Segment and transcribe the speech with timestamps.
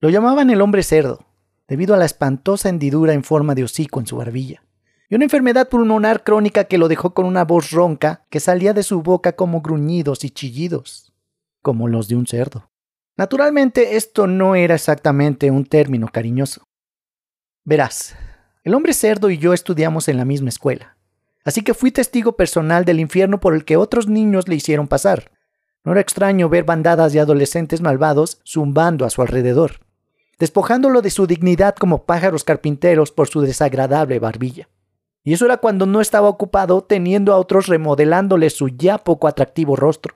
[0.00, 1.26] Lo llamaban el hombre cerdo,
[1.66, 4.62] debido a la espantosa hendidura en forma de hocico en su barbilla,
[5.08, 8.84] y una enfermedad pulmonar crónica que lo dejó con una voz ronca que salía de
[8.84, 11.12] su boca como gruñidos y chillidos,
[11.62, 12.70] como los de un cerdo.
[13.16, 16.68] Naturalmente esto no era exactamente un término cariñoso.
[17.64, 18.14] Verás,
[18.62, 20.96] el hombre cerdo y yo estudiamos en la misma escuela,
[21.44, 25.32] así que fui testigo personal del infierno por el que otros niños le hicieron pasar.
[25.82, 29.87] No era extraño ver bandadas de adolescentes malvados zumbando a su alrededor,
[30.38, 34.68] despojándolo de su dignidad como pájaros carpinteros por su desagradable barbilla.
[35.24, 39.76] Y eso era cuando no estaba ocupado teniendo a otros remodelándole su ya poco atractivo
[39.76, 40.14] rostro.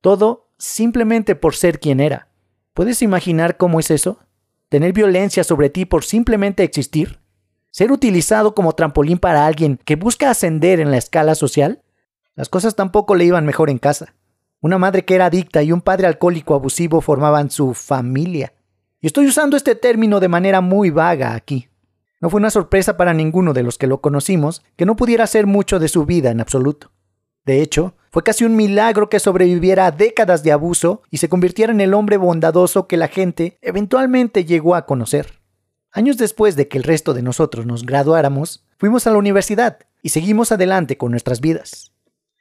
[0.00, 2.28] Todo simplemente por ser quien era.
[2.72, 4.18] ¿Puedes imaginar cómo es eso?
[4.68, 7.20] ¿Tener violencia sobre ti por simplemente existir?
[7.70, 11.82] ¿Ser utilizado como trampolín para alguien que busca ascender en la escala social?
[12.34, 14.14] Las cosas tampoco le iban mejor en casa.
[14.60, 18.54] Una madre que era adicta y un padre alcohólico abusivo formaban su familia.
[19.06, 21.68] Estoy usando este término de manera muy vaga aquí.
[22.20, 25.46] No fue una sorpresa para ninguno de los que lo conocimos que no pudiera hacer
[25.46, 26.90] mucho de su vida en absoluto.
[27.44, 31.72] De hecho, fue casi un milagro que sobreviviera a décadas de abuso y se convirtiera
[31.72, 35.38] en el hombre bondadoso que la gente eventualmente llegó a conocer.
[35.92, 40.08] Años después de que el resto de nosotros nos graduáramos, fuimos a la universidad y
[40.08, 41.92] seguimos adelante con nuestras vidas.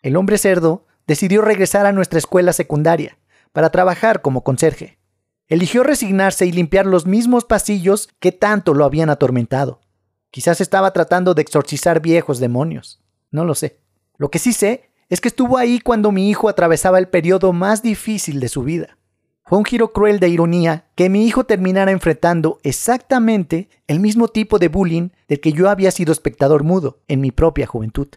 [0.00, 3.18] El hombre cerdo decidió regresar a nuestra escuela secundaria
[3.50, 5.01] para trabajar como conserje.
[5.52, 9.82] Eligió resignarse y limpiar los mismos pasillos que tanto lo habían atormentado.
[10.30, 13.02] Quizás estaba tratando de exorcizar viejos demonios.
[13.30, 13.78] No lo sé.
[14.16, 17.82] Lo que sí sé es que estuvo ahí cuando mi hijo atravesaba el periodo más
[17.82, 18.96] difícil de su vida.
[19.44, 24.58] Fue un giro cruel de ironía que mi hijo terminara enfrentando exactamente el mismo tipo
[24.58, 28.08] de bullying del que yo había sido espectador mudo en mi propia juventud,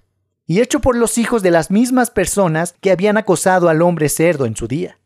[0.46, 4.46] y hecho por los hijos de las mismas personas que habían acosado al hombre cerdo
[4.46, 5.00] en su día.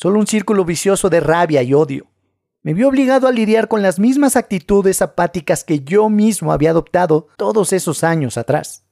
[0.00, 2.06] Solo un círculo vicioso de rabia y odio.
[2.62, 7.26] Me vio obligado a lidiar con las mismas actitudes apáticas que yo mismo había adoptado
[7.36, 8.84] todos esos años atrás.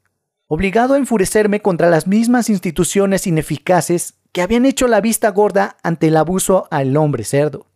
[0.48, 6.08] Obligado a enfurecerme contra las mismas instituciones ineficaces que habían hecho la vista gorda ante
[6.08, 7.68] el abuso al hombre cerdo.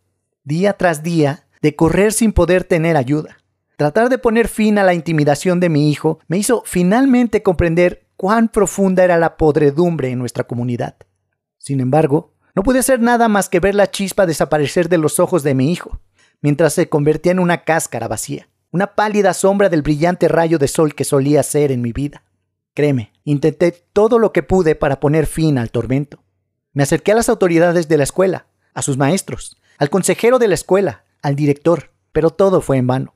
[0.43, 3.37] Día tras día, de correr sin poder tener ayuda.
[3.77, 8.49] Tratar de poner fin a la intimidación de mi hijo me hizo finalmente comprender cuán
[8.49, 10.97] profunda era la podredumbre en nuestra comunidad.
[11.59, 15.43] Sin embargo, no pude hacer nada más que ver la chispa desaparecer de los ojos
[15.43, 15.99] de mi hijo,
[16.41, 20.95] mientras se convertía en una cáscara vacía, una pálida sombra del brillante rayo de sol
[20.95, 22.23] que solía ser en mi vida.
[22.73, 26.23] Créeme, intenté todo lo que pude para poner fin al tormento.
[26.73, 30.55] Me acerqué a las autoridades de la escuela, a sus maestros, al consejero de la
[30.55, 33.13] escuela, al director, pero todo fue en vano.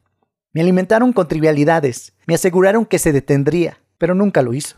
[0.51, 4.78] Me alimentaron con trivialidades, me aseguraron que se detendría, pero nunca lo hizo.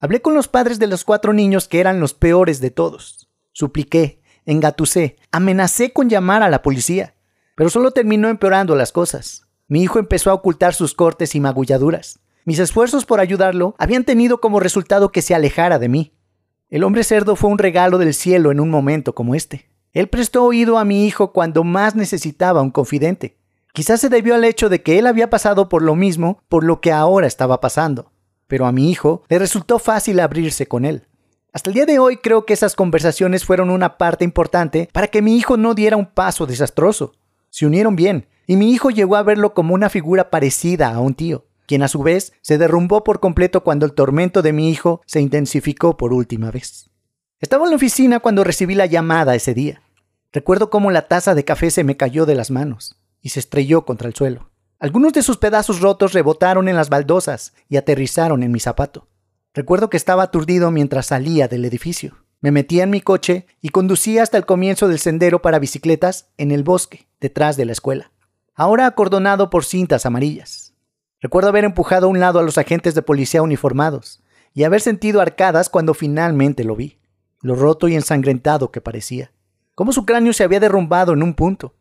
[0.00, 3.25] Hablé con los padres de los cuatro niños que eran los peores de todos.
[3.56, 7.14] Supliqué, engatusé, amenacé con llamar a la policía,
[7.54, 9.46] pero solo terminó empeorando las cosas.
[9.66, 12.18] Mi hijo empezó a ocultar sus cortes y magulladuras.
[12.44, 16.12] Mis esfuerzos por ayudarlo habían tenido como resultado que se alejara de mí.
[16.68, 19.70] El hombre cerdo fue un regalo del cielo en un momento como este.
[19.94, 23.38] Él prestó oído a mi hijo cuando más necesitaba un confidente.
[23.72, 26.82] Quizás se debió al hecho de que él había pasado por lo mismo por lo
[26.82, 28.12] que ahora estaba pasando.
[28.48, 31.06] Pero a mi hijo le resultó fácil abrirse con él.
[31.56, 35.22] Hasta el día de hoy creo que esas conversaciones fueron una parte importante para que
[35.22, 37.14] mi hijo no diera un paso desastroso.
[37.48, 41.14] Se unieron bien, y mi hijo llegó a verlo como una figura parecida a un
[41.14, 45.00] tío quien a su vez se derrumbó por completo cuando el tormento de mi hijo
[45.06, 46.90] se intensificó por última vez.
[47.40, 49.80] Estaba en la oficina cuando recibí la llamada ese día.
[50.34, 53.86] Recuerdo cómo la taza de café se me cayó de las manos y se estrelló
[53.86, 54.50] contra el suelo.
[54.78, 59.08] Algunos de sus pedazos rotos rebotaron en las baldosas y aterrizaron en mi zapato.
[59.56, 62.18] Recuerdo que estaba aturdido mientras salía del edificio.
[62.42, 66.50] Me metía en mi coche y conducía hasta el comienzo del sendero para bicicletas en
[66.50, 68.12] el bosque, detrás de la escuela,
[68.54, 70.74] ahora acordonado por cintas amarillas.
[71.22, 74.22] Recuerdo haber empujado a un lado a los agentes de policía uniformados
[74.52, 76.98] y haber sentido arcadas cuando finalmente lo vi,
[77.40, 79.32] lo roto y ensangrentado que parecía,
[79.74, 81.74] como su cráneo se había derrumbado en un punto.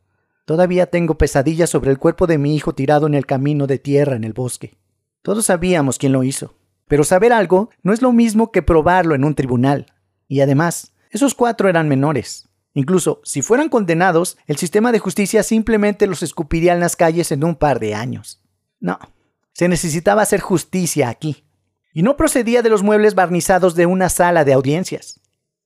[0.46, 4.16] Todavía tengo pesadillas sobre el cuerpo de mi hijo tirado en el camino de tierra
[4.16, 4.78] en el bosque.
[5.22, 6.56] Todos sabíamos quién lo hizo,
[6.88, 9.88] pero saber algo no es lo mismo que probarlo en un tribunal.
[10.28, 12.50] Y además, esos cuatro eran menores.
[12.74, 17.44] Incluso si fueran condenados, el sistema de justicia simplemente los escupiría en las calles en
[17.44, 18.42] un par de años.
[18.80, 19.00] No,
[19.54, 21.46] se necesitaba hacer justicia aquí.
[21.94, 25.22] Y no procedía de los muebles barnizados de una sala de audiencias.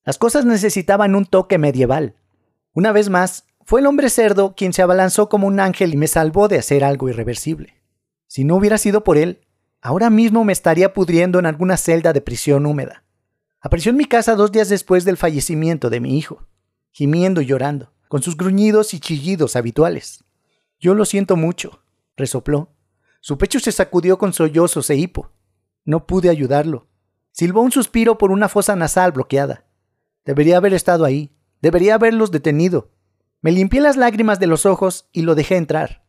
[0.05, 2.15] Las cosas necesitaban un toque medieval.
[2.73, 6.07] Una vez más, fue el hombre cerdo quien se abalanzó como un ángel y me
[6.07, 7.75] salvó de hacer algo irreversible.
[8.27, 9.41] Si no hubiera sido por él,
[9.81, 13.03] ahora mismo me estaría pudriendo en alguna celda de prisión húmeda.
[13.61, 16.45] Apareció en mi casa dos días después del fallecimiento de mi hijo,
[16.91, 20.23] gimiendo y llorando, con sus gruñidos y chillidos habituales.
[20.79, 21.83] Yo lo siento mucho,
[22.15, 22.69] resopló.
[23.21, 25.31] Su pecho se sacudió con sollozos e hipo.
[25.83, 26.87] No pude ayudarlo.
[27.31, 29.65] Silbó un suspiro por una fosa nasal bloqueada.
[30.25, 31.31] Debería haber estado ahí.
[31.61, 32.91] Debería haberlos detenido.
[33.41, 36.05] Me limpié las lágrimas de los ojos y lo dejé entrar.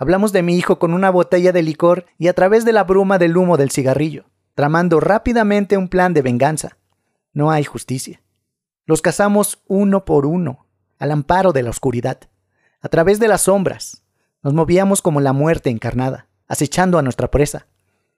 [0.00, 3.18] Hablamos de mi hijo con una botella de licor y a través de la bruma
[3.18, 4.24] del humo del cigarrillo,
[4.54, 6.78] tramando rápidamente un plan de venganza.
[7.34, 8.22] No hay justicia.
[8.86, 10.64] Los cazamos uno por uno,
[10.98, 12.18] al amparo de la oscuridad,
[12.80, 14.02] a través de las sombras.
[14.42, 17.66] Nos movíamos como la muerte encarnada, acechando a nuestra presa.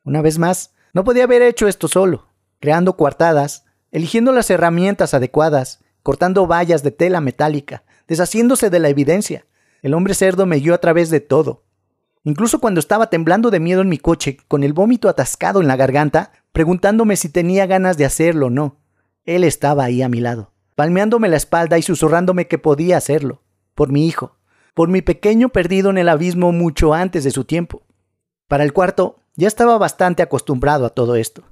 [0.04, 2.28] Una vez más, no podía haber hecho esto solo,
[2.60, 9.46] creando coartadas, eligiendo las herramientas adecuadas, cortando vallas de tela metálica, deshaciéndose de la evidencia.
[9.82, 11.64] El hombre cerdo me guió a través de todo,
[12.24, 15.76] Incluso cuando estaba temblando de miedo en mi coche, con el vómito atascado en la
[15.76, 18.78] garganta, preguntándome si tenía ganas de hacerlo o no,
[19.24, 23.42] él estaba ahí a mi lado, palmeándome la espalda y susurrándome que podía hacerlo,
[23.74, 24.36] por mi hijo,
[24.74, 27.82] por mi pequeño perdido en el abismo mucho antes de su tiempo.
[28.46, 31.42] Para el cuarto, ya estaba bastante acostumbrado a todo esto.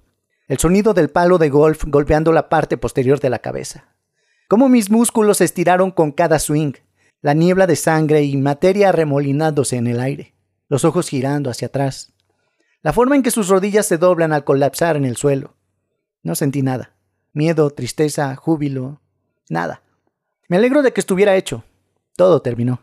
[0.47, 3.89] El sonido del palo de golf golpeando la parte posterior de la cabeza.
[4.49, 6.73] Cómo mis músculos se estiraron con cada swing,
[7.23, 10.35] la niebla de sangre y materia remolinándose en el aire
[10.71, 12.15] los ojos girando hacia atrás,
[12.81, 15.57] la forma en que sus rodillas se doblan al colapsar en el suelo.
[16.23, 16.97] No sentí nada.
[17.33, 19.03] Miedo, tristeza, júbilo,
[19.51, 19.83] nada.
[20.49, 21.65] Me alegro de que estuviera hecho.
[22.17, 22.81] Todo terminó.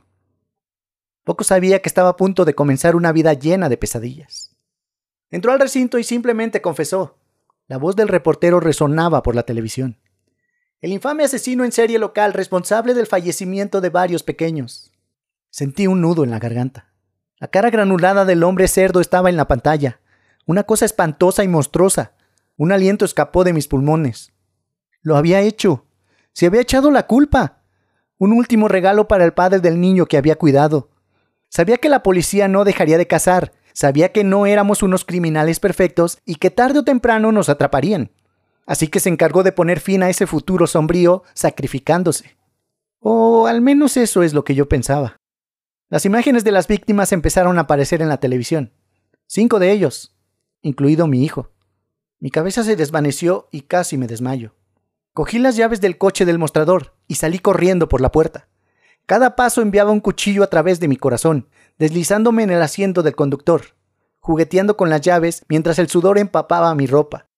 [1.24, 4.56] Poco sabía que estaba a punto de comenzar una vida llena de pesadillas.
[5.32, 7.18] Entró al recinto y simplemente confesó.
[7.68, 9.98] La voz del reportero resonaba por la televisión.
[10.80, 14.92] El infame asesino en serie local responsable del fallecimiento de varios pequeños.
[15.50, 16.87] Sentí un nudo en la garganta.
[17.40, 20.00] La cara granulada del hombre cerdo estaba en la pantalla.
[20.48, 22.14] Una cosa espantosa y monstruosa.
[22.56, 24.34] Un aliento escapó de mis pulmones.
[25.02, 25.86] Lo había hecho.
[26.34, 27.62] Se había echado la culpa.
[28.18, 30.90] Un último regalo para el padre del niño que había cuidado.
[31.50, 33.54] Sabía que la policía no dejaría de cazar.
[33.72, 38.10] Sabía que no éramos unos criminales perfectos y que tarde o temprano nos atraparían.
[38.66, 42.36] Así que se encargó de poner fin a ese futuro sombrío sacrificándose.
[43.00, 45.18] O al menos eso es lo que yo pensaba.
[45.90, 48.74] Las imágenes de las víctimas empezaron a aparecer en la televisión.
[49.26, 50.18] Cinco de ellos,
[50.62, 51.52] incluido mi hijo.
[52.20, 54.54] Mi cabeza se desvaneció y casi me desmayo.
[55.14, 58.50] Cogí las llaves del coche del mostrador y salí corriendo por la puerta.
[59.06, 61.48] Cada paso enviaba un cuchillo a través de mi corazón,
[61.78, 63.62] deslizándome en el asiento del conductor,
[64.20, 67.30] jugueteando con las llaves mientras el sudor empapaba mi ropa.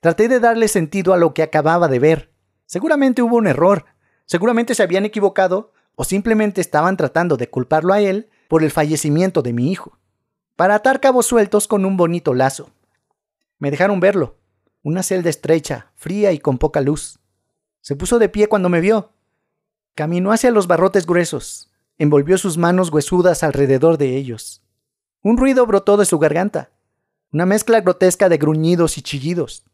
[0.00, 2.34] Traté de darle sentido a lo que acababa de ver.
[2.66, 3.86] Seguramente hubo un error,
[4.26, 9.42] seguramente se habían equivocado o simplemente estaban tratando de culparlo a él por el fallecimiento
[9.42, 9.98] de mi hijo,
[10.54, 12.70] para atar cabos sueltos con un bonito lazo.
[13.58, 14.36] Me dejaron verlo,
[14.84, 17.18] una celda estrecha, fría y con poca luz.
[17.80, 19.10] Se puso de pie cuando me vio.
[19.96, 24.62] Caminó hacia los barrotes gruesos, envolvió sus manos huesudas alrededor de ellos.
[25.24, 26.70] Un ruido brotó de su garganta,
[27.32, 29.64] una mezcla grotesca de gruñidos y chillidos,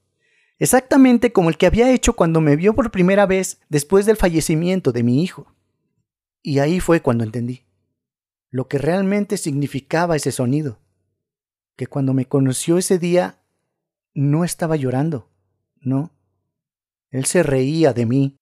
[0.58, 4.90] exactamente como el que había hecho cuando me vio por primera vez después del fallecimiento
[4.90, 5.53] de mi hijo.
[6.44, 7.64] Y ahí fue cuando entendí
[8.54, 10.78] lo que realmente significaba ese sonido.
[11.74, 13.40] Que cuando me conoció ese día,
[14.14, 15.28] no estaba llorando,
[15.80, 16.12] no.
[17.10, 18.36] Él se reía de mí,